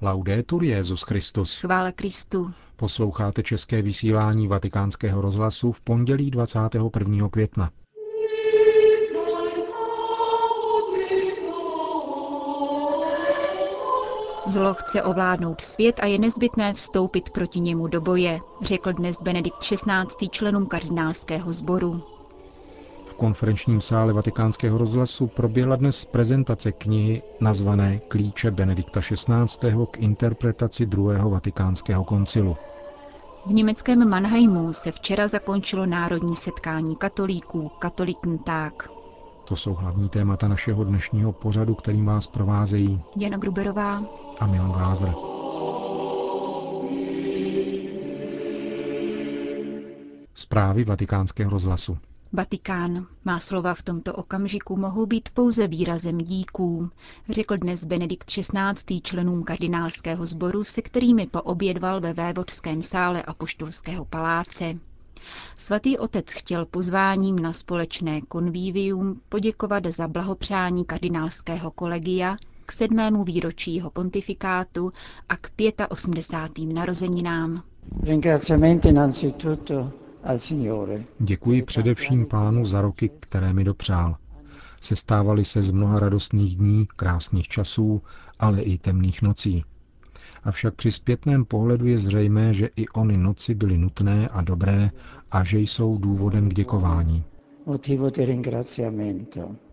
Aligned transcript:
Laudetur 0.00 0.64
Jezus 0.64 1.02
Christus. 1.02 1.58
Chvála 1.58 1.92
Kristu. 1.92 2.52
Posloucháte 2.76 3.42
české 3.42 3.82
vysílání 3.82 4.48
Vatikánského 4.48 5.20
rozhlasu 5.20 5.72
v 5.72 5.80
pondělí 5.80 6.30
21. 6.30 7.28
května. 7.28 7.70
Zlo 14.46 14.74
chce 14.74 15.02
ovládnout 15.02 15.60
svět 15.60 16.00
a 16.02 16.06
je 16.06 16.18
nezbytné 16.18 16.74
vstoupit 16.74 17.30
proti 17.30 17.60
němu 17.60 17.86
do 17.86 18.00
boje, 18.00 18.40
řekl 18.62 18.92
dnes 18.92 19.22
Benedikt 19.22 19.58
XVI. 19.58 20.28
členům 20.30 20.66
kardinálského 20.66 21.52
sboru. 21.52 22.17
V 23.18 23.20
konferenčním 23.20 23.80
sále 23.80 24.12
vatikánského 24.12 24.78
rozhlasu 24.78 25.26
proběhla 25.26 25.76
dnes 25.76 26.04
prezentace 26.04 26.72
knihy 26.72 27.22
nazvané 27.40 27.98
Klíče 28.08 28.50
Benedikta 28.50 29.00
XVI. 29.00 29.86
k 29.90 29.96
interpretaci 29.98 30.86
druhého 30.86 31.30
vatikánského 31.30 32.04
koncilu. 32.04 32.56
V 33.46 33.52
německém 33.52 34.08
Mannheimu 34.08 34.72
se 34.72 34.92
včera 34.92 35.28
zakončilo 35.28 35.86
národní 35.86 36.36
setkání 36.36 36.96
katolíků 36.96 37.68
Katolikentag. 37.78 38.88
To 39.44 39.56
jsou 39.56 39.74
hlavní 39.74 40.08
témata 40.08 40.48
našeho 40.48 40.84
dnešního 40.84 41.32
pořadu, 41.32 41.74
kterým 41.74 42.06
vás 42.06 42.26
provázejí 42.26 43.00
Jana 43.16 43.38
Gruberová 43.38 44.02
a 44.40 44.46
Milan 44.46 44.72
Glázer. 44.72 45.14
Zprávy 50.34 50.84
vatikánského 50.84 51.50
rozhlasu. 51.50 51.98
Vatikán. 52.32 53.06
Má 53.24 53.40
slova 53.40 53.74
v 53.74 53.82
tomto 53.82 54.12
okamžiku 54.14 54.76
mohou 54.76 55.06
být 55.06 55.28
pouze 55.34 55.66
výrazem 55.68 56.18
díků, 56.18 56.90
řekl 57.28 57.56
dnes 57.56 57.84
Benedikt 57.84 58.30
XVI. 58.30 59.00
členům 59.02 59.42
kardinálského 59.42 60.26
sboru, 60.26 60.64
se 60.64 60.82
kterými 60.82 61.26
poobědval 61.26 62.00
ve 62.00 62.12
vévodském 62.12 62.82
sále 62.82 63.22
Apoštolského 63.22 64.04
paláce. 64.04 64.74
Svatý 65.56 65.98
otec 65.98 66.32
chtěl 66.32 66.66
pozváním 66.66 67.38
na 67.38 67.52
společné 67.52 68.20
konvívium 68.20 69.20
poděkovat 69.28 69.86
za 69.86 70.08
blahopřání 70.08 70.84
kardinálského 70.84 71.70
kolegia 71.70 72.36
k 72.66 72.72
sedmému 72.72 73.24
výročí 73.24 73.74
jeho 73.74 73.90
pontifikátu 73.90 74.92
a 75.28 75.36
k 75.36 75.50
85. 75.88 76.72
narozeninám. 76.74 77.62
Děkuji 81.18 81.62
především 81.62 82.26
pánu 82.26 82.64
za 82.64 82.80
roky, 82.80 83.10
které 83.20 83.52
mi 83.52 83.64
dopřál. 83.64 84.16
Sestávali 84.80 85.44
se 85.44 85.62
z 85.62 85.70
mnoha 85.70 86.00
radostných 86.00 86.56
dní, 86.56 86.86
krásných 86.96 87.48
časů, 87.48 88.02
ale 88.38 88.62
i 88.62 88.78
temných 88.78 89.22
nocí. 89.22 89.64
Avšak 90.44 90.74
při 90.74 90.92
zpětném 90.92 91.44
pohledu 91.44 91.86
je 91.86 91.98
zřejmé, 91.98 92.54
že 92.54 92.68
i 92.76 92.88
ony 92.88 93.16
noci 93.16 93.54
byly 93.54 93.78
nutné 93.78 94.28
a 94.28 94.42
dobré 94.42 94.90
a 95.30 95.44
že 95.44 95.58
jsou 95.58 95.98
důvodem 95.98 96.48
k 96.48 96.54
děkování. 96.54 97.24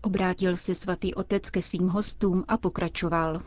Obrátil 0.02 0.56
se 0.56 0.74
svatý 0.74 1.14
otec 1.14 1.50
ke 1.50 1.62
svým 1.62 1.88
hostům 1.88 2.44
a 2.48 2.56
pokračoval. 2.56 3.40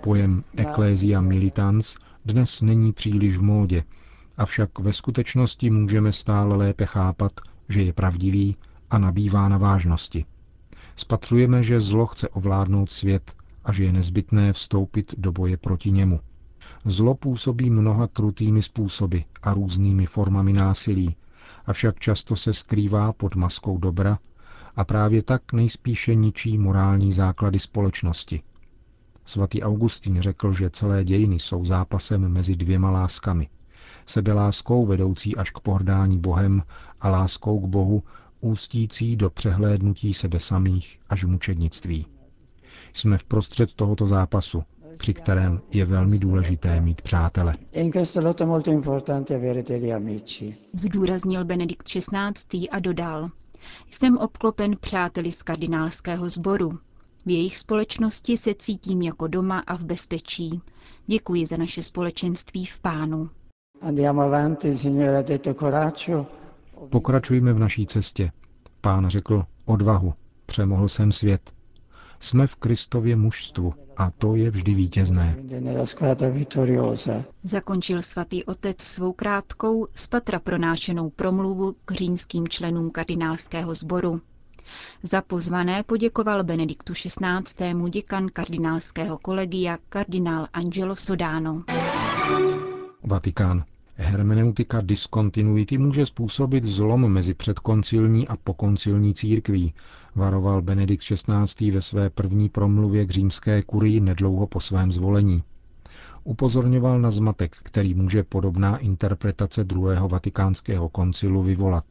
Pojem 0.00 0.44
Ecclesia 0.56 1.20
Militans 1.20 1.96
dnes 2.24 2.62
není 2.62 2.92
příliš 2.92 3.36
v 3.36 3.42
módě, 3.42 3.84
avšak 4.36 4.78
ve 4.78 4.92
skutečnosti 4.92 5.70
můžeme 5.70 6.12
stále 6.12 6.56
lépe 6.56 6.86
chápat, 6.86 7.32
že 7.68 7.82
je 7.82 7.92
pravdivý 7.92 8.56
a 8.90 8.98
nabývá 8.98 9.48
na 9.48 9.58
vážnosti. 9.58 10.24
Spatřujeme, 10.96 11.62
že 11.62 11.80
zlo 11.80 12.06
chce 12.06 12.28
ovládnout 12.28 12.90
svět 12.90 13.34
a 13.64 13.72
že 13.72 13.84
je 13.84 13.92
nezbytné 13.92 14.52
vstoupit 14.52 15.14
do 15.18 15.32
boje 15.32 15.56
proti 15.56 15.90
němu. 15.90 16.20
Zlo 16.84 17.14
působí 17.14 17.70
mnoha 17.70 18.06
krutými 18.06 18.62
způsoby 18.62 19.18
a 19.42 19.54
různými 19.54 20.06
formami 20.06 20.52
násilí, 20.52 21.16
avšak 21.66 21.98
často 21.98 22.36
se 22.36 22.52
skrývá 22.52 23.12
pod 23.12 23.34
maskou 23.34 23.78
dobra 23.78 24.18
a 24.76 24.84
právě 24.84 25.22
tak 25.22 25.52
nejspíše 25.52 26.14
ničí 26.14 26.58
morální 26.58 27.12
základy 27.12 27.58
společnosti. 27.58 28.42
Svatý 29.30 29.62
Augustín 29.62 30.20
řekl, 30.22 30.52
že 30.52 30.70
celé 30.70 31.04
dějiny 31.04 31.38
jsou 31.38 31.64
zápasem 31.64 32.28
mezi 32.28 32.56
dvěma 32.56 32.90
láskami. 32.90 33.48
Sebeláskou 34.06 34.86
vedoucí 34.86 35.36
až 35.36 35.50
k 35.50 35.60
pohrdání 35.60 36.18
Bohem 36.18 36.62
a 37.00 37.08
láskou 37.08 37.60
k 37.60 37.64
Bohu 37.64 38.02
ústící 38.40 39.16
do 39.16 39.30
přehlédnutí 39.30 40.14
sebe 40.14 40.40
samých 40.40 41.00
až 41.08 41.24
mučednictví. 41.24 42.06
Jsme 42.92 43.18
v 43.18 43.24
prostřed 43.24 43.74
tohoto 43.74 44.06
zápasu, 44.06 44.62
při 44.98 45.14
kterém 45.14 45.60
je 45.70 45.84
velmi 45.84 46.18
důležité 46.18 46.80
mít 46.80 47.02
přátele. 47.02 47.54
Zdůraznil 50.74 51.44
Benedikt 51.44 51.88
XVI. 51.88 52.68
a 52.70 52.78
dodal, 52.78 53.30
jsem 53.90 54.18
obklopen 54.18 54.76
přáteli 54.80 55.32
z 55.32 55.42
kardinálského 55.42 56.30
sboru. 56.30 56.78
V 57.26 57.30
jejich 57.30 57.58
společnosti 57.58 58.36
se 58.36 58.54
cítím 58.54 59.02
jako 59.02 59.26
doma 59.26 59.58
a 59.66 59.76
v 59.76 59.84
bezpečí. 59.84 60.60
Děkuji 61.06 61.46
za 61.46 61.56
naše 61.56 61.82
společenství 61.82 62.66
v 62.66 62.80
Pánu. 62.80 63.30
Pokračujeme 66.90 67.52
v 67.52 67.58
naší 67.58 67.86
cestě. 67.86 68.32
Pán 68.80 69.08
řekl 69.08 69.44
odvahu, 69.64 70.14
přemohl 70.46 70.88
jsem 70.88 71.12
svět. 71.12 71.52
Jsme 72.20 72.46
v 72.46 72.56
Kristově 72.56 73.16
mužstvu 73.16 73.74
a 73.96 74.10
to 74.10 74.34
je 74.34 74.50
vždy 74.50 74.74
vítězné. 74.74 75.36
Zakončil 77.42 78.02
svatý 78.02 78.44
otec 78.44 78.82
svou 78.82 79.12
krátkou, 79.12 79.86
spatra 79.94 80.40
pronášenou 80.40 81.10
promluvu 81.10 81.74
k 81.84 81.92
římským 81.92 82.48
členům 82.48 82.90
kardinálského 82.90 83.74
sboru. 83.74 84.20
Za 85.02 85.22
pozvané 85.22 85.82
poděkoval 85.82 86.44
Benediktu 86.44 86.92
XVI. 86.92 87.90
děkan 87.90 88.28
kardinálského 88.32 89.18
kolegia 89.18 89.78
kardinál 89.88 90.46
Angelo 90.52 90.96
Sodano. 90.96 91.62
Vatikán. 93.04 93.64
Hermeneutika 94.02 94.80
diskontinuity 94.80 95.78
může 95.78 96.06
způsobit 96.06 96.64
zlom 96.64 97.12
mezi 97.12 97.34
předkoncilní 97.34 98.28
a 98.28 98.36
pokoncilní 98.36 99.14
církví, 99.14 99.74
varoval 100.14 100.62
Benedikt 100.62 101.04
XVI. 101.04 101.70
ve 101.70 101.80
své 101.82 102.10
první 102.10 102.48
promluvě 102.48 103.06
k 103.06 103.10
římské 103.10 103.62
kurii 103.62 104.00
nedlouho 104.00 104.46
po 104.46 104.60
svém 104.60 104.92
zvolení. 104.92 105.42
Upozorňoval 106.24 107.00
na 107.00 107.10
zmatek, 107.10 107.56
který 107.62 107.94
může 107.94 108.22
podobná 108.22 108.76
interpretace 108.78 109.64
druhého 109.64 110.08
vatikánského 110.08 110.88
koncilu 110.88 111.42
vyvolat. 111.42 111.84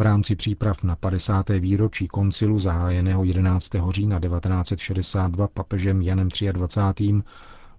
V 0.00 0.02
rámci 0.02 0.36
příprav 0.36 0.82
na 0.82 0.96
50. 0.96 1.48
výročí 1.48 2.08
koncilu 2.08 2.58
zahájeného 2.58 3.24
11. 3.24 3.70
října 3.90 4.20
1962 4.20 5.48
papežem 5.48 6.02
Janem 6.02 6.28
23 6.52 7.14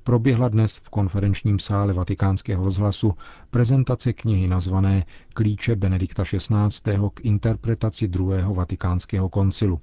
proběhla 0.03 0.47
dnes 0.47 0.77
v 0.77 0.89
konferenčním 0.89 1.59
sále 1.59 1.93
vatikánského 1.93 2.63
rozhlasu 2.63 3.13
prezentace 3.49 4.13
knihy 4.13 4.47
nazvané 4.47 5.05
Klíče 5.33 5.75
Benedikta 5.75 6.23
XVI. 6.23 7.09
k 7.13 7.25
interpretaci 7.25 8.07
druhého 8.07 8.53
vatikánského 8.53 9.29
koncilu. 9.29 9.81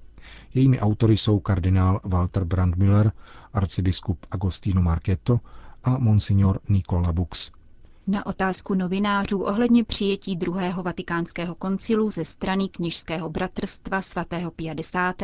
Jejími 0.54 0.80
autory 0.80 1.16
jsou 1.16 1.40
kardinál 1.40 2.00
Walter 2.04 2.44
Brandmüller, 2.44 3.12
arcibiskup 3.52 4.26
Agostino 4.30 4.82
Marchetto 4.82 5.40
a 5.84 5.98
monsignor 5.98 6.60
Nicola 6.68 7.12
Bux. 7.12 7.57
Na 8.10 8.26
otázku 8.26 8.74
novinářů 8.74 9.38
ohledně 9.40 9.84
přijetí 9.84 10.36
druhého 10.36 10.82
vatikánského 10.82 11.54
koncilu 11.54 12.10
ze 12.10 12.24
strany 12.24 12.68
kněžského 12.68 13.28
bratrstva 13.30 14.02
svatého 14.02 14.50
50. 14.50 15.16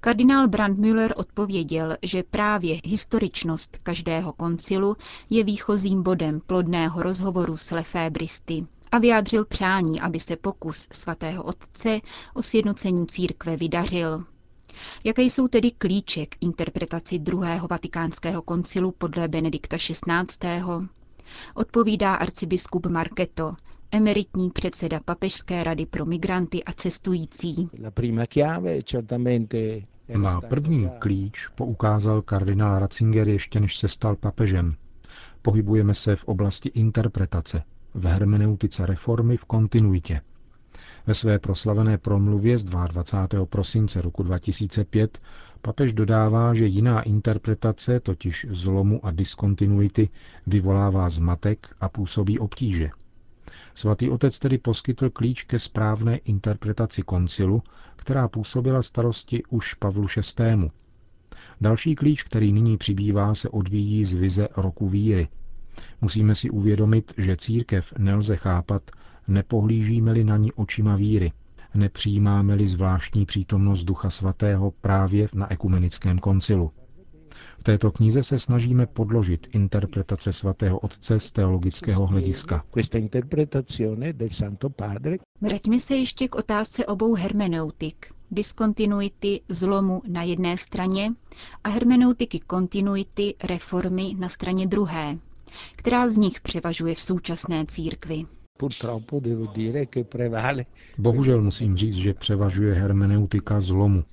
kardinál 0.00 0.48
Brandmüller 0.48 1.12
odpověděl, 1.16 1.96
že 2.02 2.22
právě 2.22 2.80
historičnost 2.84 3.76
každého 3.82 4.32
koncilu 4.32 4.96
je 5.30 5.44
výchozím 5.44 6.02
bodem 6.02 6.40
plodného 6.46 7.02
rozhovoru 7.02 7.56
s 7.56 7.70
Lefébristy 7.70 8.66
a 8.92 8.98
vyjádřil 8.98 9.44
přání, 9.44 10.00
aby 10.00 10.20
se 10.20 10.36
pokus 10.36 10.88
svatého 10.92 11.42
otce 11.42 12.00
o 12.34 12.42
sjednocení 12.42 13.06
církve 13.06 13.56
vydařil. 13.56 14.24
Jaké 15.04 15.22
jsou 15.22 15.48
tedy 15.48 15.70
klíče 15.70 16.26
k 16.26 16.36
interpretaci 16.40 17.18
druhého 17.18 17.68
vatikánského 17.70 18.42
koncilu 18.42 18.92
podle 18.98 19.28
Benedikta 19.28 19.76
XVI.? 19.76 20.99
Odpovídá 21.54 22.14
arcibiskup 22.14 22.86
Marketo, 22.86 23.54
emeritní 23.90 24.50
předseda 24.50 25.00
Papežské 25.04 25.64
rady 25.64 25.86
pro 25.86 26.06
migranty 26.06 26.64
a 26.64 26.72
cestující. 26.72 27.68
Na 30.16 30.40
první 30.40 30.88
klíč 30.98 31.48
poukázal 31.54 32.22
kardinál 32.22 32.78
Ratzinger 32.78 33.28
ještě 33.28 33.60
než 33.60 33.76
se 33.78 33.88
stal 33.88 34.16
papežem. 34.16 34.74
Pohybujeme 35.42 35.94
se 35.94 36.16
v 36.16 36.24
oblasti 36.24 36.68
interpretace, 36.68 37.62
v 37.94 38.06
hermeneutice 38.06 38.86
reformy 38.86 39.36
v 39.36 39.44
kontinuitě. 39.44 40.20
Ve 41.06 41.14
své 41.14 41.38
proslavené 41.38 41.98
promluvě 41.98 42.58
z 42.58 42.64
22. 42.64 43.46
prosince 43.46 44.02
roku 44.02 44.22
2005 44.22 45.18
Papež 45.62 45.92
dodává, 45.92 46.54
že 46.54 46.66
jiná 46.66 47.02
interpretace, 47.02 48.00
totiž 48.00 48.46
zlomu 48.50 49.06
a 49.06 49.10
diskontinuity, 49.10 50.08
vyvolává 50.46 51.10
zmatek 51.10 51.76
a 51.80 51.88
působí 51.88 52.38
obtíže. 52.38 52.90
Svatý 53.74 54.10
otec 54.10 54.38
tedy 54.38 54.58
poskytl 54.58 55.10
klíč 55.10 55.42
ke 55.42 55.58
správné 55.58 56.16
interpretaci 56.16 57.02
koncilu, 57.02 57.62
která 57.96 58.28
působila 58.28 58.82
starosti 58.82 59.42
už 59.48 59.74
Pavlu 59.74 60.06
VI. 60.38 60.70
Další 61.60 61.94
klíč, 61.94 62.22
který 62.22 62.52
nyní 62.52 62.76
přibývá, 62.76 63.34
se 63.34 63.48
odvíjí 63.48 64.04
z 64.04 64.12
vize 64.12 64.48
roku 64.56 64.88
víry. 64.88 65.28
Musíme 66.00 66.34
si 66.34 66.50
uvědomit, 66.50 67.14
že 67.16 67.36
církev 67.36 67.92
nelze 67.98 68.36
chápat, 68.36 68.90
nepohlížíme-li 69.28 70.24
na 70.24 70.36
ní 70.36 70.52
očima 70.52 70.96
víry, 70.96 71.32
nepřijímáme-li 71.74 72.66
zvláštní 72.66 73.26
přítomnost 73.26 73.84
Ducha 73.84 74.10
Svatého 74.10 74.70
právě 74.70 75.28
na 75.34 75.52
ekumenickém 75.52 76.18
koncilu. 76.18 76.70
V 77.58 77.64
této 77.64 77.90
knize 77.92 78.22
se 78.22 78.38
snažíme 78.38 78.86
podložit 78.86 79.46
interpretace 79.52 80.32
svatého 80.32 80.78
otce 80.78 81.20
z 81.20 81.32
teologického 81.32 82.06
hlediska. 82.06 82.64
Vraťme 85.40 85.80
se 85.80 85.96
ještě 85.96 86.28
k 86.28 86.34
otázce 86.34 86.86
obou 86.86 87.14
hermeneutik. 87.14 88.06
Diskontinuity 88.30 89.40
zlomu 89.48 90.02
na 90.08 90.22
jedné 90.22 90.56
straně 90.56 91.12
a 91.64 91.68
hermeneutiky 91.68 92.40
kontinuity 92.40 93.34
reformy 93.44 94.14
na 94.18 94.28
straně 94.28 94.66
druhé. 94.66 95.18
Která 95.76 96.08
z 96.08 96.16
nich 96.16 96.40
převažuje 96.40 96.94
v 96.94 97.00
současné 97.00 97.64
církvi? 97.66 98.24
Bohužel 100.98 101.42
musím 101.42 101.76
říct, 101.76 101.94
že 101.94 102.14
převažuje 102.14 102.74
hermeneutika 102.74 103.60
zlomu. 103.60 104.04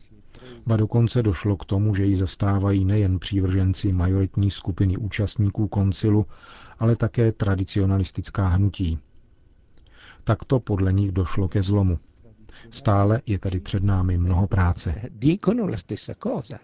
Ba 0.66 0.78
dokonce 0.78 1.24
došlo 1.24 1.58
k 1.58 1.66
tomu, 1.66 1.96
že 1.96 2.06
ji 2.06 2.16
zastávají 2.16 2.86
nejen 2.86 3.20
přívrženci 3.20 3.92
majoritní 3.92 4.52
skupiny 4.52 4.98
účastníků 4.98 5.68
koncilu, 5.68 6.26
ale 6.80 6.96
také 6.96 7.32
tradicionalistická 7.32 8.48
hnutí. 8.48 9.00
Takto 10.24 10.60
podle 10.60 10.94
nich 10.94 11.12
došlo 11.12 11.48
ke 11.48 11.64
zlomu. 11.64 12.00
Stále 12.70 13.22
je 13.26 13.40
tady 13.40 13.60
před 13.60 13.84
námi 13.84 14.18
mnoho 14.18 14.48
práce. 14.48 14.96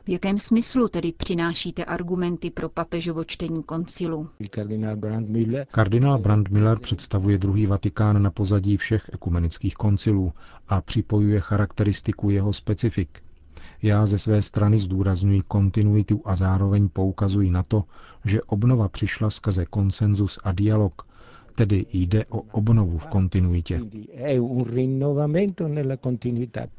V 0.06 0.10
jakém 0.10 0.40
smyslu 0.40 0.88
tedy 0.88 1.12
přinášíte 1.12 1.86
argumenty 1.86 2.50
pro 2.50 2.70
papežovo 2.70 3.24
čtení 3.24 3.64
koncilu? 3.64 4.30
Kardinál 5.72 6.18
Brandmiller 6.20 6.80
představuje 6.80 7.38
druhý 7.38 7.66
Vatikán 7.66 8.22
na 8.24 8.32
pozadí 8.32 8.78
všech 8.78 9.10
ekumenických 9.14 9.76
koncilů 9.76 10.34
a 10.68 10.82
připojuje 10.82 11.40
charakteristiku 11.40 12.30
jeho 12.30 12.54
specifik. 12.54 13.24
Já 13.82 14.06
ze 14.06 14.20
své 14.20 14.42
strany 14.42 14.80
zdůraznuji 14.80 15.42
kontinuitu 15.42 16.22
a 16.26 16.36
zároveň 16.36 16.90
poukazuji 16.90 17.52
na 17.52 17.64
to, 17.64 17.84
že 18.26 18.42
obnova 18.42 18.90
přišla 18.90 19.30
skrze 19.30 19.66
konsenzus 19.66 20.40
a 20.44 20.52
dialog, 20.52 21.02
Tedy 21.56 21.86
jde 21.94 22.26
o 22.26 22.42
obnovu 22.42 22.98
v 22.98 23.06
kontinuitě. 23.06 23.80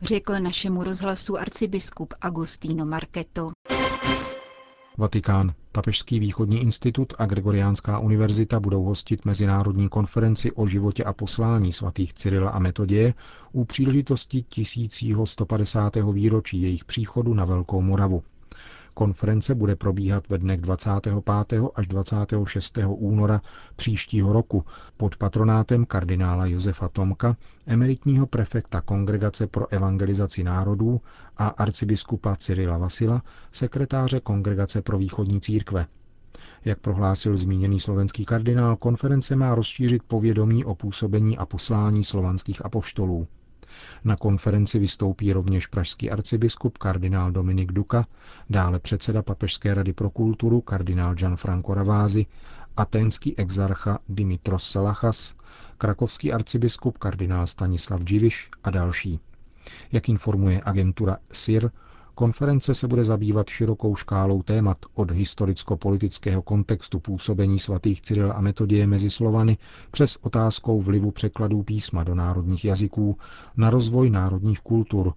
Řekl 0.03 0.33
našemu 0.41 0.83
rozhlasu 0.85 1.39
arcibiskup 1.39 2.15
Agostino 2.21 2.87
Marketo. 2.87 3.51
Vatikán, 4.99 5.55
Papežský 5.73 6.19
východní 6.21 6.61
institut 6.63 7.13
a 7.19 7.27
Gregoriánská 7.27 7.99
univerzita 7.99 8.61
budou 8.61 8.83
hostit 8.85 9.25
mezinárodní 9.25 9.89
konferenci 9.89 10.53
o 10.53 10.67
životě 10.67 11.05
a 11.05 11.13
poslání 11.13 11.73
svatých 11.73 12.15
Cyrila 12.15 12.51
a 12.51 12.59
Metoděje 12.59 13.15
u 13.53 13.65
příležitosti 13.65 14.43
tisícího 14.43 15.27
150. 15.27 15.97
výročí 16.13 16.63
jejich 16.63 16.85
příchodu 16.85 17.35
na 17.35 17.45
Velkou 17.45 17.81
Moravu. 17.81 18.23
Konference 18.95 19.55
bude 19.55 19.77
probíhat 19.77 20.29
ve 20.29 20.39
dnech 20.39 20.61
25. 20.61 21.61
až 21.75 21.87
26. 21.87 22.79
února 22.87 23.41
příštího 23.77 24.33
roku 24.33 24.65
pod 24.97 25.17
patronátem 25.17 25.85
kardinála 25.87 26.47
Josefa 26.47 26.89
Tomka, 26.89 27.37
emeritního 27.67 28.27
prefekta 28.27 28.81
Kongregace 28.81 29.47
pro 29.47 29.73
evangelizaci 29.73 30.45
národů 30.45 31.01
a 31.37 31.47
arcibiskupa 31.49 32.37
Cyrila 32.37 32.79
Vasila, 32.79 33.23
sekretáře 33.53 34.21
Kongregace 34.21 34.83
pro 34.83 34.99
východní 34.99 35.41
církve. 35.41 35.87
Jak 36.65 36.79
prohlásil 36.79 37.37
zmíněný 37.37 37.81
slovenský 37.81 38.25
kardinál, 38.25 38.77
konference 38.77 39.37
má 39.37 39.55
rozšířit 39.55 40.03
povědomí 40.03 40.65
o 40.65 40.75
působení 40.75 41.39
a 41.39 41.47
poslání 41.47 42.05
slovanských 42.05 42.65
apoštolů. 42.65 43.27
Na 44.05 44.17
konferenci 44.17 44.79
vystoupí 44.79 45.33
rovněž 45.33 45.67
pražský 45.67 46.11
arcibiskup 46.11 46.79
kardinál 46.79 47.33
Dominik 47.33 47.73
Duka, 47.73 48.07
dále 48.51 48.79
předseda 48.79 49.23
Papežské 49.23 49.75
rady 49.75 49.93
pro 49.93 50.11
kulturu 50.11 50.61
kardinál 50.61 51.15
Gianfranco 51.15 51.75
Ravázi, 51.75 52.27
aténský 52.77 53.39
exarcha 53.39 53.99
Dimitros 54.09 54.71
Salachas, 54.71 55.35
krakovský 55.79 56.33
arcibiskup 56.33 56.99
kardinál 56.99 57.47
Stanislav 57.47 58.01
Dživiš 58.03 58.51
a 58.65 58.71
další. 58.71 59.21
Jak 59.93 60.09
informuje 60.09 60.61
agentura 60.65 61.17
SIR, 61.33 61.71
Konference 62.15 62.75
se 62.75 62.89
bude 62.89 63.05
zabývat 63.05 63.49
širokou 63.49 63.97
škálou 63.97 64.43
témat 64.43 64.79
od 64.95 65.11
historicko-politického 65.11 66.43
kontextu 66.43 66.99
působení 67.01 67.59
svatých 67.59 68.01
Cyril 68.03 68.33
a 68.33 68.41
Metodie 68.41 68.87
mezi 68.87 69.11
Slovany 69.11 69.59
přes 69.91 70.19
otázkou 70.23 70.81
vlivu 70.83 71.11
překladů 71.11 71.63
písma 71.63 72.05
do 72.05 72.15
národních 72.15 72.65
jazyků 72.65 73.19
na 73.57 73.71
rozvoj 73.71 74.11
národních 74.11 74.61
kultur, 74.61 75.13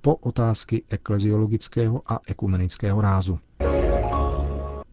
po 0.00 0.14
otázky 0.14 0.82
ekleziologického 0.88 2.02
a 2.12 2.20
ekumenického 2.28 3.00
rázu. 3.00 3.38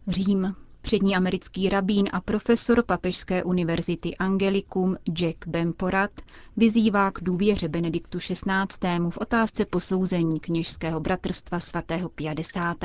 Řím. 0.08 0.54
Přední 0.82 1.16
americký 1.16 1.68
rabín 1.68 2.08
a 2.12 2.20
profesor 2.20 2.82
Papežské 2.82 3.44
univerzity 3.44 4.16
Angelicum 4.16 4.96
Jack 5.12 5.46
Bemporat 5.46 6.10
vyzývá 6.56 7.10
k 7.10 7.20
důvěře 7.22 7.68
Benediktu 7.68 8.18
XVI. 8.18 8.46
v 9.10 9.18
otázce 9.18 9.64
posouzení 9.64 10.40
kněžského 10.40 11.00
bratrstva 11.00 11.60
svatého 11.60 12.08
50. 12.08 12.76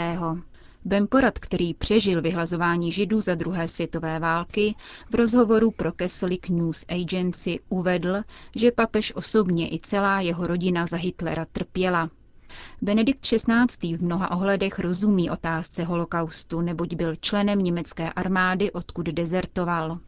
Bemporat, 0.86 1.40
který 1.40 1.74
přežil 1.74 2.22
vyhlazování 2.22 2.92
židů 2.92 3.22
za 3.22 3.36
druhé 3.36 3.68
světové 3.68 4.20
války, 4.20 4.76
v 5.12 5.16
rozhovoru 5.16 5.72
pro 5.72 5.92
Catholic 5.92 6.42
News 6.50 6.86
Agency 6.90 7.60
uvedl, 7.70 8.16
že 8.56 8.72
papež 8.72 9.16
osobně 9.16 9.70
i 9.70 9.80
celá 9.80 10.22
jeho 10.22 10.44
rodina 10.48 10.86
za 10.86 10.98
Hitlera 10.98 11.46
trpěla. 11.52 12.10
Benedikt 12.82 13.22
XVI. 13.26 13.96
v 13.98 14.02
mnoha 14.04 14.32
ohledech 14.32 14.80
rozumí 14.80 15.30
otázce 15.30 15.84
holokaustu, 15.84 16.62
neboť 16.62 16.96
byl 16.96 17.16
členem 17.16 17.60
německé 17.60 18.12
armády, 18.14 18.72
odkud 18.72 19.06
dezertoval. 19.06 20.00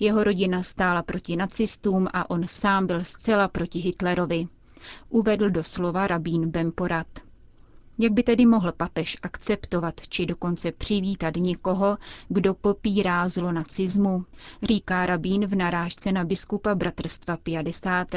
Jeho 0.00 0.24
rodina 0.24 0.62
stála 0.62 1.02
proti 1.02 1.36
nacistům 1.36 2.08
a 2.12 2.30
on 2.30 2.46
sám 2.46 2.86
byl 2.86 3.04
zcela 3.04 3.48
proti 3.48 3.78
Hitlerovi. 3.78 4.48
Uvedl 5.08 5.50
doslova 5.50 6.06
rabín 6.06 6.50
Bemporat. 6.50 7.06
Jak 7.98 8.12
by 8.12 8.22
tedy 8.22 8.46
mohl 8.46 8.72
papež 8.72 9.16
akceptovat 9.22 9.94
či 10.08 10.26
dokonce 10.26 10.72
přivítat 10.72 11.36
někoho, 11.36 11.98
kdo 12.28 12.54
popírá 12.54 13.28
zlo 13.28 13.52
nacizmu, 13.52 14.24
říká 14.62 15.06
rabín 15.06 15.46
v 15.46 15.54
narážce 15.54 16.12
na 16.12 16.24
biskupa 16.24 16.74
bratrstva 16.74 17.36
50. 17.36 18.08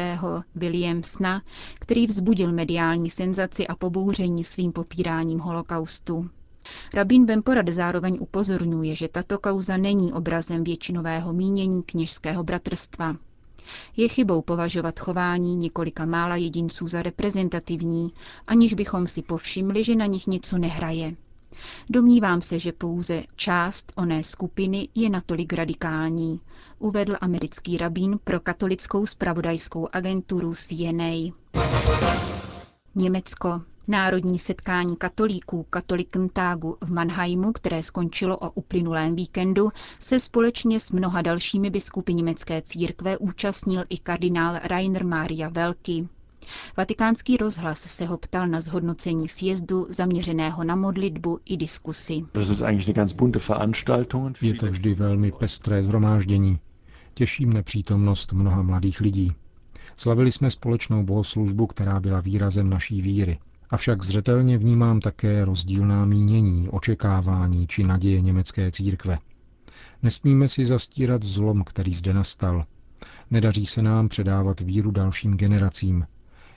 Williamsna, 0.55 1.41
který 1.79 2.07
vzbudil 2.07 2.51
mediální 2.51 3.09
senzaci 3.09 3.67
a 3.67 3.75
pobouření 3.75 4.43
svým 4.43 4.71
popíráním 4.71 5.39
holokaustu. 5.39 6.29
Rabín 6.93 7.25
Bemporad 7.25 7.69
zároveň 7.69 8.17
upozorňuje, 8.21 8.95
že 8.95 9.07
tato 9.07 9.39
kauza 9.39 9.77
není 9.77 10.13
obrazem 10.13 10.63
většinového 10.63 11.33
mínění 11.33 11.83
kněžského 11.83 12.43
bratrstva. 12.43 13.15
Je 13.97 14.07
chybou 14.07 14.41
považovat 14.41 14.99
chování 14.99 15.55
několika 15.57 16.05
mála 16.05 16.35
jedinců 16.35 16.87
za 16.87 17.01
reprezentativní, 17.01 18.13
aniž 18.47 18.73
bychom 18.73 19.07
si 19.07 19.21
povšimli, 19.21 19.83
že 19.83 19.95
na 19.95 20.05
nich 20.05 20.27
něco 20.27 20.57
nehraje. 20.57 21.15
Domnívám 21.89 22.41
se, 22.41 22.59
že 22.59 22.71
pouze 22.71 23.23
část 23.35 23.93
oné 23.95 24.23
skupiny 24.23 24.87
je 24.95 25.09
natolik 25.09 25.53
radikální, 25.53 26.39
uvedl 26.79 27.15
americký 27.21 27.77
rabín 27.77 28.19
pro 28.23 28.39
katolickou 28.39 29.05
spravodajskou 29.05 29.87
agenturu 29.91 30.53
CNA. 30.55 31.33
Německo. 32.95 33.61
Národní 33.87 34.39
setkání 34.39 34.95
katolíků 34.95 35.65
Katolikentagu 35.69 36.77
v 36.81 36.91
Mannheimu, 36.91 37.51
které 37.51 37.83
skončilo 37.83 38.37
o 38.37 38.49
uplynulém 38.51 39.15
víkendu, 39.15 39.69
se 39.99 40.19
společně 40.19 40.79
s 40.79 40.91
mnoha 40.91 41.21
dalšími 41.21 41.69
biskupy 41.69 42.13
německé 42.13 42.61
církve 42.61 43.17
účastnil 43.17 43.83
i 43.89 43.97
kardinál 43.97 44.59
Rainer 44.63 45.05
Maria 45.05 45.49
Velky. 45.49 46.07
Vatikánský 46.77 47.37
rozhlas 47.37 47.79
se 47.79 48.05
ho 48.05 48.17
ptal 48.17 48.47
na 48.47 48.61
zhodnocení 48.61 49.27
sjezdu 49.27 49.87
zaměřeného 49.89 50.63
na 50.63 50.75
modlitbu 50.75 51.39
i 51.45 51.57
diskusy. 51.57 52.21
Je 54.41 54.53
to 54.53 54.67
vždy 54.67 54.93
velmi 54.93 55.31
pestré 55.31 55.83
zhromáždění. 55.83 56.59
Těší 57.13 57.45
mne 57.45 57.63
přítomnost 57.63 58.33
mnoha 58.33 58.61
mladých 58.61 59.01
lidí. 59.01 59.31
Slavili 59.97 60.31
jsme 60.31 60.51
společnou 60.51 61.03
bohoslužbu, 61.03 61.67
která 61.67 61.99
byla 61.99 62.19
výrazem 62.21 62.69
naší 62.69 63.01
víry 63.01 63.39
Avšak 63.69 64.03
zřetelně 64.03 64.57
vnímám 64.57 64.99
také 64.99 65.45
rozdílná 65.45 66.05
mínění, 66.05 66.69
očekávání 66.69 67.67
či 67.67 67.83
naděje 67.83 68.21
německé 68.21 68.71
církve. 68.71 69.17
Nesmíme 70.03 70.47
si 70.47 70.65
zastírat 70.65 71.23
zlom, 71.23 71.63
který 71.63 71.93
zde 71.93 72.13
nastal. 72.13 72.65
Nedaří 73.31 73.65
se 73.65 73.81
nám 73.81 74.09
předávat 74.09 74.59
víru 74.59 74.91
dalším 74.91 75.37
generacím. 75.37 76.07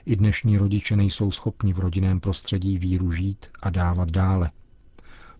I 0.05 0.15
dnešní 0.15 0.57
rodiče 0.57 0.95
nejsou 0.95 1.31
schopni 1.31 1.73
v 1.73 1.79
rodinném 1.79 2.19
prostředí 2.19 2.77
víru 2.77 3.11
žít 3.11 3.45
a 3.61 3.69
dávat 3.69 4.11
dále. 4.11 4.51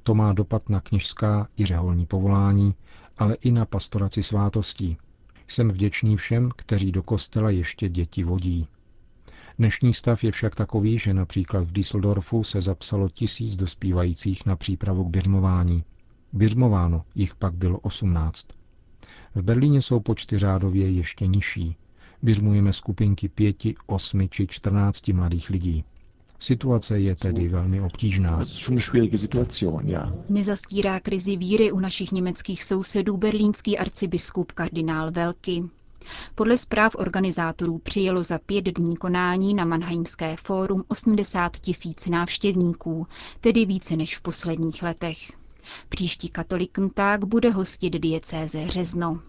To 0.03 0.15
má 0.15 0.33
dopad 0.33 0.69
na 0.69 0.81
kněžská 0.81 1.47
i 1.57 1.65
řeholní 1.65 2.05
povolání, 2.05 2.75
ale 3.17 3.35
i 3.35 3.51
na 3.51 3.65
pastoraci 3.65 4.23
svátostí. 4.23 4.97
Jsem 5.47 5.69
vděčný 5.69 6.17
všem, 6.17 6.49
kteří 6.55 6.91
do 6.91 7.03
kostela 7.03 7.49
ještě 7.49 7.89
děti 7.89 8.23
vodí. 8.23 8.67
Dnešní 9.59 9.93
stav 9.93 10.23
je 10.23 10.31
však 10.31 10.55
takový, 10.55 10.97
že 10.97 11.13
například 11.13 11.63
v 11.63 11.71
Düsseldorfu 11.71 12.43
se 12.43 12.61
zapsalo 12.61 13.09
tisíc 13.09 13.55
dospívajících 13.55 14.45
na 14.45 14.55
přípravu 14.55 15.03
k 15.03 15.09
běžmování. 15.09 15.83
Běžmováno 16.33 17.03
jich 17.15 17.35
pak 17.35 17.53
bylo 17.53 17.79
18. 17.79 18.47
V 19.35 19.41
Berlíně 19.43 19.81
jsou 19.81 19.99
počty 19.99 20.37
řádově 20.37 20.91
ještě 20.91 21.27
nižší. 21.27 21.75
Běžmujeme 22.21 22.73
skupinky 22.73 23.29
pěti, 23.29 23.75
osmi 23.85 24.29
či 24.29 24.47
čtrnácti 24.47 25.13
mladých 25.13 25.49
lidí. 25.49 25.83
Situace 26.39 26.99
je 26.99 27.15
tedy 27.15 27.47
velmi 27.47 27.81
obtížná. 27.81 28.45
Nezastírá 30.29 30.99
krizi 30.99 31.37
víry 31.37 31.71
u 31.71 31.79
našich 31.79 32.11
německých 32.11 32.63
sousedů 32.63 33.17
berlínský 33.17 33.77
arcibiskup 33.77 34.51
kardinál 34.51 35.11
Velky. 35.11 35.63
Podle 36.35 36.57
zpráv 36.57 36.95
organizátorů 36.95 37.77
přijelo 37.77 38.23
za 38.23 38.39
pět 38.45 38.65
dní 38.65 38.95
konání 38.97 39.53
na 39.53 39.65
Mannheimské 39.65 40.35
fórum 40.43 40.83
80 40.87 41.57
tisíc 41.59 42.05
návštěvníků, 42.07 43.07
tedy 43.41 43.65
více 43.65 43.95
než 43.95 44.17
v 44.17 44.21
posledních 44.21 44.83
letech. 44.83 45.17
Příští 45.89 46.29
katoliknták 46.29 47.25
bude 47.25 47.49
hostit 47.51 47.93
diecéze 47.93 48.67
Řezno. 48.67 49.19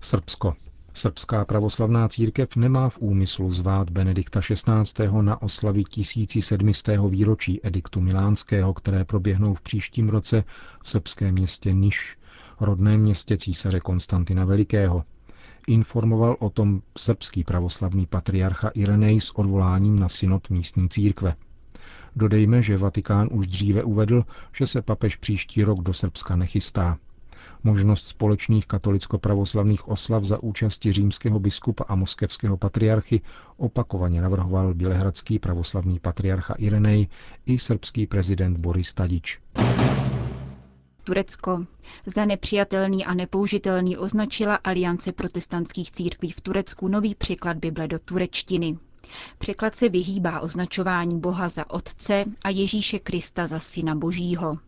Srbsko. 0.00 0.54
Srbská 0.94 1.44
pravoslavná 1.44 2.08
církev 2.08 2.56
nemá 2.56 2.88
v 2.88 2.98
úmyslu 2.98 3.50
zvát 3.50 3.90
Benedikta 3.90 4.40
XVI. 4.40 5.08
na 5.22 5.42
oslavy 5.42 5.84
1700. 5.84 7.00
výročí 7.08 7.60
ediktu 7.66 8.00
Milánského, 8.00 8.74
které 8.74 9.04
proběhnou 9.04 9.54
v 9.54 9.60
příštím 9.60 10.08
roce 10.08 10.44
v 10.82 10.90
srbském 10.90 11.34
městě 11.34 11.72
Niš, 11.72 12.16
rodném 12.60 13.00
městě 13.00 13.36
císaře 13.36 13.80
Konstantina 13.80 14.44
Velikého. 14.44 15.04
Informoval 15.68 16.36
o 16.40 16.50
tom 16.50 16.82
srbský 16.98 17.44
pravoslavný 17.44 18.06
patriarcha 18.06 18.68
Irenej 18.74 19.20
s 19.20 19.30
odvoláním 19.38 19.98
na 19.98 20.08
synod 20.08 20.50
místní 20.50 20.88
církve. 20.88 21.34
Dodejme, 22.16 22.62
že 22.62 22.76
Vatikán 22.76 23.28
už 23.32 23.46
dříve 23.46 23.82
uvedl, 23.82 24.24
že 24.56 24.66
se 24.66 24.82
papež 24.82 25.16
příští 25.16 25.64
rok 25.64 25.82
do 25.82 25.92
Srbska 25.92 26.36
nechystá. 26.36 26.98
Možnost 27.64 28.08
společných 28.08 28.66
katolicko-pravoslavných 28.66 29.88
oslav 29.88 30.24
za 30.24 30.42
účasti 30.42 30.92
římského 30.92 31.38
biskupa 31.38 31.84
a 31.88 31.94
moskevského 31.94 32.56
patriarchy 32.56 33.20
opakovaně 33.56 34.22
navrhoval 34.22 34.74
bělehradský 34.74 35.38
pravoslavný 35.38 35.98
patriarcha 35.98 36.54
Irenej 36.58 37.06
i 37.46 37.58
srbský 37.58 38.06
prezident 38.06 38.58
Boris 38.58 38.94
Tadič. 38.94 39.38
Turecko. 41.08 41.66
Za 42.06 42.24
nepřijatelný 42.24 43.04
a 43.04 43.14
nepoužitelný 43.14 43.96
označila 43.96 44.54
Aliance 44.54 45.12
protestantských 45.12 45.90
církví 45.92 46.30
v 46.30 46.40
Turecku 46.40 46.88
nový 46.88 47.14
překlad 47.14 47.56
Bible 47.56 47.88
do 47.88 47.98
turečtiny. 47.98 48.78
Překlad 49.38 49.76
se 49.76 49.88
vyhýbá 49.88 50.40
označování 50.40 51.20
Boha 51.20 51.48
za 51.48 51.70
Otce 51.70 52.24
a 52.42 52.50
Ježíše 52.50 52.98
Krista 52.98 53.46
za 53.46 53.60
Syna 53.60 53.94
Božího. 53.94 54.58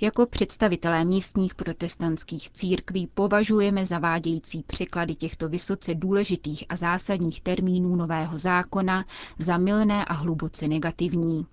Jako 0.00 0.26
představitelé 0.26 1.04
místních 1.04 1.54
protestantských 1.54 2.50
církví 2.50 3.06
považujeme 3.14 3.86
zavádějící 3.86 4.62
překlady 4.66 5.14
těchto 5.14 5.48
vysoce 5.48 5.94
důležitých 5.94 6.64
a 6.68 6.76
zásadních 6.76 7.40
termínů 7.40 7.96
nového 7.96 8.38
zákona 8.38 9.04
za 9.38 9.58
milné 9.58 10.04
a 10.04 10.12
hluboce 10.14 10.68
negativní. 10.68 11.46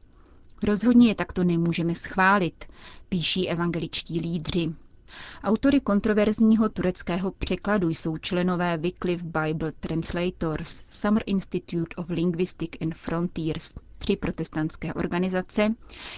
Rozhodně 0.63 1.08
je 1.08 1.15
takto 1.15 1.43
nemůžeme 1.43 1.96
schválit, 1.96 2.65
píší 3.10 3.50
evangeličtí 3.50 4.20
lídři. 4.20 4.74
Autory 5.43 5.79
kontroverzního 5.79 6.70
tureckého 6.70 7.32
překladu 7.32 7.89
jsou 7.89 8.17
členové 8.17 8.77
Wycliffe 8.77 9.25
Bible 9.25 9.72
Translators, 9.72 10.84
Summer 10.89 11.24
Institute 11.25 11.96
of 11.96 12.10
Linguistic 12.10 12.70
and 12.82 12.96
Frontiers, 12.96 13.74
tři 13.98 14.15
protestantské 14.15 14.93
organizace, 14.93 15.75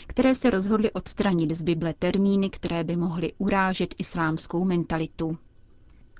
které 0.07 0.35
se 0.35 0.49
rozhodly 0.49 0.91
odstranit 0.91 1.51
z 1.55 1.61
Bible 1.61 1.93
termíny, 1.99 2.49
které 2.49 2.83
by 2.83 2.95
mohly 2.95 3.33
urážet 3.37 3.95
islámskou 3.97 4.65
mentalitu. 4.65 5.37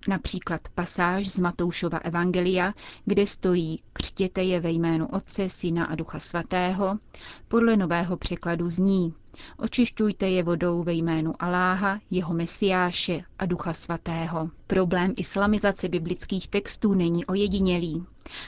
Například 0.07 0.61
pasáž 0.75 1.27
z 1.27 1.39
Matoušova 1.39 1.97
Evangelia, 1.97 2.73
kde 3.05 3.27
stojí 3.27 3.83
křtěte 3.93 4.43
je 4.43 4.59
ve 4.59 4.71
jménu 4.71 5.07
Otce, 5.07 5.49
Syna 5.49 5.85
a 5.85 5.95
Ducha 5.95 6.19
Svatého, 6.19 6.99
podle 7.47 7.77
nového 7.77 8.17
překladu 8.17 8.69
zní 8.69 9.13
Očišťujte 9.57 10.29
je 10.29 10.43
vodou 10.43 10.83
ve 10.83 10.93
jménu 10.93 11.33
Aláha, 11.39 11.99
jeho 12.11 12.33
Mesiáše 12.33 13.23
a 13.39 13.45
Ducha 13.45 13.73
Svatého. 13.73 14.49
Problém 14.67 15.13
islamizace 15.17 15.89
biblických 15.89 16.47
textů 16.47 16.93
není 16.93 17.25
ojedinělý. 17.25 18.05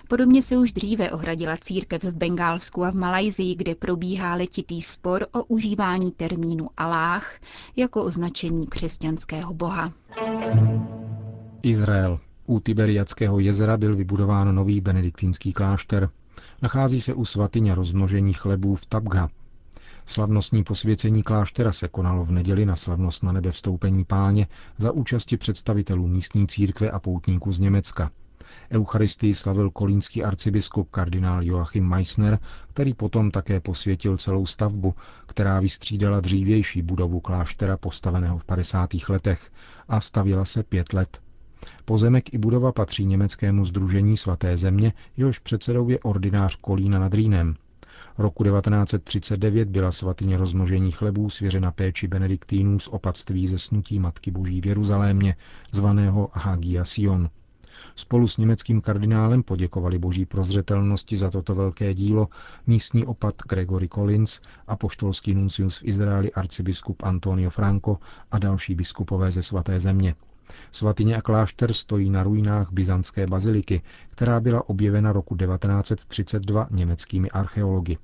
Podobně 0.07 0.41
se 0.41 0.57
už 0.57 0.71
dříve 0.71 1.11
ohradila 1.11 1.55
církev 1.57 2.03
v 2.03 2.15
Bengálsku 2.15 2.83
a 2.83 2.91
v 2.91 2.95
Malajzii, 2.95 3.55
kde 3.55 3.75
probíhá 3.75 4.35
letitý 4.35 4.81
spor 4.81 5.27
o 5.31 5.43
užívání 5.43 6.11
termínu 6.11 6.69
Aláh 6.77 7.39
jako 7.75 8.03
označení 8.03 8.67
křesťanského 8.67 9.53
boha. 9.53 9.93
Izrael. 11.63 12.19
U 12.45 12.59
Tiberiackého 12.59 13.39
jezera 13.39 13.77
byl 13.77 13.95
vybudován 13.95 14.55
nový 14.55 14.81
benediktínský 14.81 15.53
klášter. 15.53 16.09
Nachází 16.61 17.01
se 17.01 17.13
u 17.13 17.25
svatyně 17.25 17.75
rozmnožení 17.75 18.33
chlebů 18.33 18.75
v 18.75 18.85
Tabgha. 18.85 19.29
Slavnostní 20.05 20.63
posvěcení 20.63 21.23
kláštera 21.23 21.71
se 21.71 21.87
konalo 21.87 22.25
v 22.25 22.31
neděli 22.31 22.65
na 22.65 22.75
slavnost 22.75 23.23
na 23.23 23.31
nebe 23.31 23.51
vstoupení 23.51 24.05
páně 24.05 24.47
za 24.77 24.91
účasti 24.91 25.37
představitelů 25.37 26.07
místní 26.07 26.47
církve 26.47 26.91
a 26.91 26.99
poutníků 26.99 27.51
z 27.51 27.59
Německa. 27.59 28.11
Eucharistii 28.71 29.33
slavil 29.33 29.69
kolínský 29.71 30.23
arcibiskup 30.23 30.89
kardinál 30.91 31.43
Joachim 31.43 31.87
Meissner, 31.89 32.39
který 32.69 32.93
potom 32.93 33.31
také 33.31 33.59
posvětil 33.59 34.17
celou 34.17 34.45
stavbu, 34.45 34.95
která 35.25 35.59
vystřídala 35.59 36.19
dřívější 36.19 36.81
budovu 36.81 37.19
kláštera 37.19 37.77
postaveného 37.77 38.37
v 38.37 38.45
50. 38.45 38.89
letech 39.09 39.51
a 39.87 40.01
stavila 40.01 40.45
se 40.45 40.63
pět 40.63 40.93
let. 40.93 41.21
Pozemek 41.85 42.33
i 42.33 42.37
budova 42.37 42.71
patří 42.71 43.05
německému 43.05 43.65
združení 43.65 44.17
svaté 44.17 44.57
země, 44.57 44.93
jehož 45.17 45.39
předsedou 45.39 45.89
je 45.89 45.99
ordinář 45.99 46.55
Kolína 46.55 46.99
nad 46.99 47.13
Rýnem. 47.13 47.55
Roku 48.17 48.43
1939 48.43 49.69
byla 49.69 49.91
svatyně 49.91 50.37
rozmnožení 50.37 50.91
chlebů 50.91 51.29
svěřena 51.29 51.71
péči 51.71 52.07
benediktínů 52.07 52.79
z 52.79 52.87
opatství 52.87 53.47
ze 53.47 53.57
snutí 53.57 53.99
Matky 53.99 54.31
Boží 54.31 54.61
v 54.61 54.65
Jeruzalémě, 54.65 55.35
zvaného 55.71 56.29
Hagia 56.33 56.85
Sion. 56.85 57.29
Spolu 57.95 58.27
s 58.27 58.37
německým 58.37 58.81
kardinálem 58.81 59.43
poděkovali 59.43 59.99
boží 59.99 60.25
prozřetelnosti 60.25 61.17
za 61.17 61.29
toto 61.31 61.55
velké 61.55 61.93
dílo 61.93 62.27
místní 62.67 63.05
opat 63.05 63.35
Gregory 63.49 63.87
Collins 63.87 64.39
a 64.67 64.75
poštolský 64.75 65.35
nuncius 65.35 65.77
v 65.77 65.85
Izraeli 65.85 66.33
arcibiskup 66.33 67.03
Antonio 67.03 67.49
Franco 67.49 67.97
a 68.31 68.39
další 68.39 68.75
biskupové 68.75 69.31
ze 69.31 69.43
svaté 69.43 69.79
země. 69.79 70.15
Svatyně 70.71 71.15
a 71.15 71.21
klášter 71.21 71.73
stojí 71.73 72.09
na 72.09 72.23
ruinách 72.23 72.71
byzantské 72.71 73.27
baziliky, 73.27 73.81
která 74.09 74.39
byla 74.39 74.69
objevena 74.69 75.11
roku 75.11 75.35
1932 75.35 76.67
německými 76.71 77.29
archeology. 77.29 77.97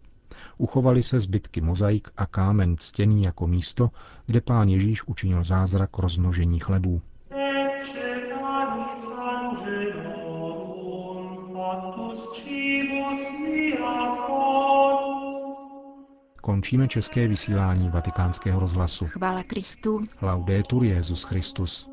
Uchovaly 0.57 1.03
se 1.03 1.19
zbytky 1.19 1.61
mozaik 1.61 2.07
a 2.17 2.25
kámen 2.25 2.77
ctěný 2.77 3.23
jako 3.23 3.47
místo, 3.47 3.89
kde 4.25 4.41
pán 4.41 4.69
Ježíš 4.69 5.03
učinil 5.03 5.43
zázrak 5.43 5.97
rozmnožení 5.97 6.59
chlebů. 6.59 7.01
Končíme 16.41 16.87
české 16.87 17.27
vysílání 17.27 17.89
vatikánského 17.89 18.59
rozhlasu. 18.59 19.05
Chvála 19.05 19.43
Kristu. 19.43 19.99
Laudetur 20.21 20.83
Jezus 20.83 21.23
Christus. 21.23 21.92